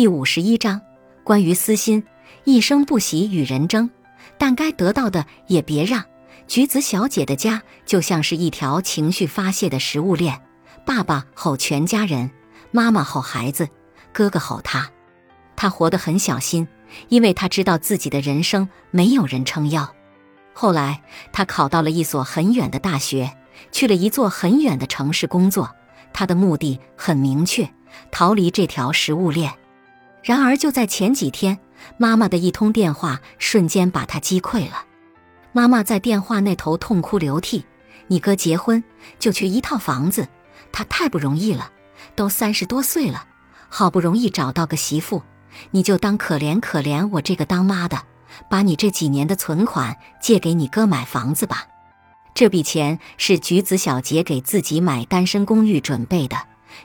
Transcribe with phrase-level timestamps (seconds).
[0.00, 0.80] 第五十一章，
[1.22, 2.02] 关于私心，
[2.44, 3.90] 一生不喜与人争，
[4.38, 6.02] 但该得到的也别让。
[6.48, 10.40] 橘子小姐的家就像是一条情绪发泄的食物链，
[10.86, 12.30] 爸爸吼全家人，
[12.70, 13.68] 妈妈吼孩子，
[14.10, 14.90] 哥哥吼他。
[15.54, 16.66] 他活得很小心，
[17.10, 19.94] 因为他知道自己的人生没有人撑腰。
[20.54, 23.36] 后来，他考到了一所很远的大学，
[23.70, 25.70] 去了一座很远的城市工作。
[26.14, 27.68] 他的目的很明确，
[28.10, 29.52] 逃离这条食物链。
[30.22, 31.58] 然而，就在前几天，
[31.96, 34.84] 妈妈的一通电话瞬间把他击溃了。
[35.52, 37.64] 妈妈在电话那头痛哭流涕
[38.08, 38.82] ：“你哥结婚
[39.18, 40.28] 就缺一套房子，
[40.70, 41.70] 他太不容易了，
[42.14, 43.24] 都三十多岁了，
[43.68, 45.22] 好不容易找到个媳妇，
[45.70, 48.02] 你就当可怜可怜我这个当妈的，
[48.48, 51.64] 把你这几年的存款借给你哥买房子吧。
[52.34, 56.36] 这笔钱是橘子小姐给自己买单身公寓准备的。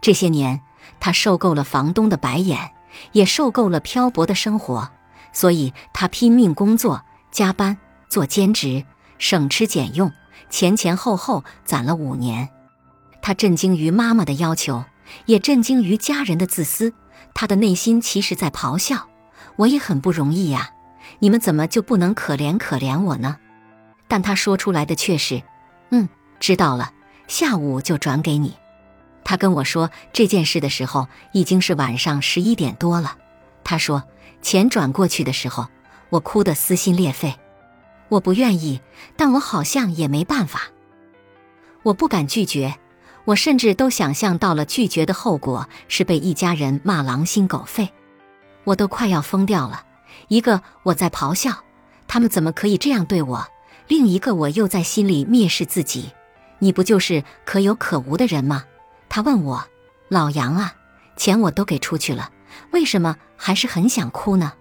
[0.00, 0.60] 这些年，
[1.00, 2.70] 她受够了房东的白眼，
[3.12, 4.90] 也受够了漂泊的生活，
[5.32, 7.78] 所以他拼命工作，加班。”
[8.12, 8.84] 做兼职，
[9.16, 10.12] 省吃俭用，
[10.50, 12.50] 前前后后攒了五年。
[13.22, 14.84] 他震惊于妈妈的要求，
[15.24, 16.92] 也震惊于家人的自私。
[17.32, 19.08] 他的内心其实在咆哮
[19.56, 20.72] ：“我也很不容易呀，
[21.20, 23.38] 你们怎么就不能可怜可怜我呢？”
[24.06, 25.42] 但他说出来的却是
[25.88, 26.06] ：“嗯，
[26.38, 26.92] 知道了，
[27.28, 28.54] 下午就转给你。”
[29.24, 33.16] 他跟我说这件事的时候，已经是晚上十一点多了。
[33.64, 34.02] 他说
[34.42, 35.68] 钱转过去的时候，
[36.10, 37.34] 我哭得撕心裂肺。
[38.08, 38.80] 我不愿意，
[39.16, 40.64] 但我好像也没办法。
[41.84, 42.74] 我不敢拒绝，
[43.24, 47.88] 我甚至都想象到了拒绝的后果是被一家人骂狼心狗肺。
[48.64, 49.84] 我都快要疯掉了。
[50.28, 51.50] 一个我在咆哮，
[52.06, 53.46] 他们怎么可以这样对我？
[53.88, 56.12] 另一个我又在心里蔑视自己。
[56.58, 58.64] 你不就是可有可无的人吗？
[59.14, 59.62] 他问我，
[60.08, 60.74] 老杨啊，
[61.18, 62.30] 钱我都给出去了，
[62.70, 64.54] 为什么还是很想哭呢？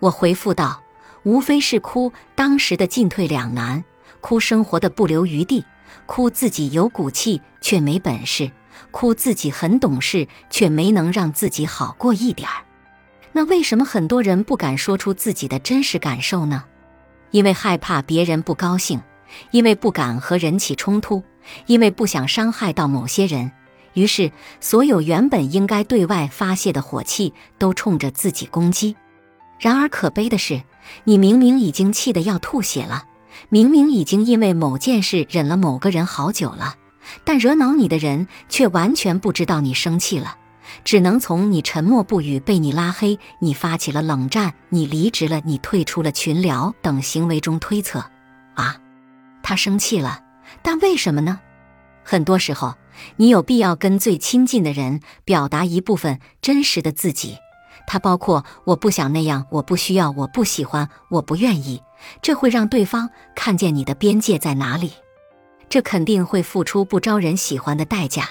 [0.00, 0.82] 我回复道。
[1.22, 3.84] 无非是哭当时的进退两难，
[4.20, 5.64] 哭生活的不留余地，
[6.06, 8.50] 哭自己有骨气却没本事，
[8.90, 12.64] 哭自己很懂事却没能让自己好过一点儿。
[13.30, 16.64] 那为什么很多人不敢说出自己的真实感受呢？
[17.30, 19.00] 因为害怕别人不高兴，
[19.52, 21.22] 因为不敢和人起冲突，
[21.66, 23.52] 因为不想伤害到某些人。
[23.94, 28.96] 于是，所有原本应该对外发泄的火气都冲着自己攻击。
[29.58, 30.62] 然而可悲的是。
[31.04, 33.04] 你明明已经气得要吐血了，
[33.50, 36.76] 明明已经因为某件事忍了某个人好久了，
[37.24, 40.38] 但惹恼你的人却完全不知道你生气了，
[40.84, 48.02] 只能从你沉默不语、被你拉黑、你发起了冷战、你离职了、你退出了群聊等行为中推测：
[48.54, 48.80] 啊，
[49.42, 50.22] 他生气了，
[50.62, 51.38] 但为什么呢？
[52.02, 52.74] 很多时候，
[53.16, 57.36] 你有必要跟最亲近的人表达一部分真实的自己。
[57.86, 61.82] 它包括我不想那样，我不需要，我不喜欢，我不愿意。
[62.20, 64.92] 这会让对方看见你的边界在哪里，
[65.68, 68.28] 这肯定会付出不招人喜欢的代价，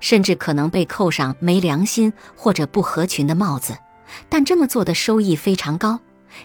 [0.00, 3.76] 甚至可能被扣上没良心或者不合群的帽子。
[4.28, 6.00] 但这么做的收益非常高，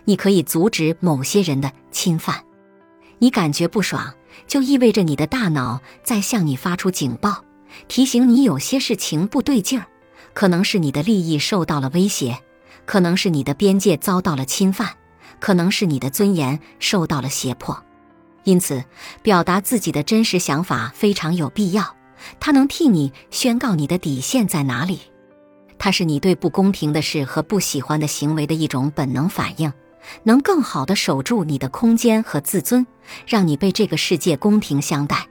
[0.06, 2.44] 你可以阻止某些人的侵犯。
[3.22, 4.16] 你感觉不爽，
[4.48, 7.46] 就意味着你的大脑在向你发出警报，
[7.88, 9.86] 提醒你有些事情不对劲儿。
[10.34, 12.40] 可能是你的利益受到了威胁，
[12.88, 14.90] 可能是你的边界遭到了侵犯，
[15.40, 17.80] 可能是你的尊严受到了胁迫。
[18.44, 18.84] 因此，
[19.22, 21.96] 表达自己的真实想法非常有必要。
[22.40, 25.00] 它能替你宣告你的底线在哪里。
[25.78, 29.72] 它是你对不公平的事和不喜欢的行为的一种本能反应，
[30.24, 32.86] 能更好的守住你的空间和自尊，
[33.28, 35.28] 让你被这个世界公平相待。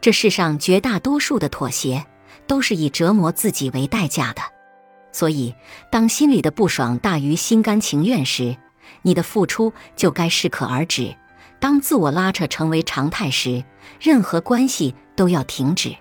[0.00, 2.06] 这世上绝大多数的妥协。
[2.46, 4.40] 都是以折磨自己为代价的，
[5.10, 5.52] 所以
[5.90, 8.56] 当心里的不爽大于心甘情愿时，
[9.02, 11.16] 你的付出就该适可而止；
[11.58, 13.64] 当自我拉扯成为常态时，
[14.00, 15.96] 任何关系都要停止。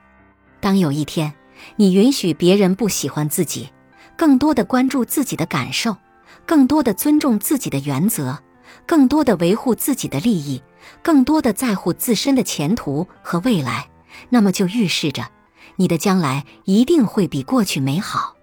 [0.60, 1.34] 当有一天
[1.78, 3.70] 你允许别人不喜欢自己，
[4.16, 5.98] 更多的关注自己的感受，
[6.46, 8.38] 更多的尊重自己的原则，
[8.86, 10.62] 更多的维护自己的利益，
[11.02, 13.90] 更多的在乎自身的前途和未来，
[14.30, 15.28] 那么就预示着。
[15.78, 18.35] 你的将来一定会比过去美好。